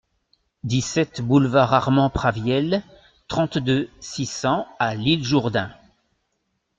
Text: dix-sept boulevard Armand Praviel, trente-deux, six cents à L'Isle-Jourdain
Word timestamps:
dix-sept 0.63 1.21
boulevard 1.21 1.75
Armand 1.75 2.09
Praviel, 2.09 2.81
trente-deux, 3.27 3.87
six 3.99 4.25
cents 4.25 4.65
à 4.79 4.95
L'Isle-Jourdain 4.95 5.73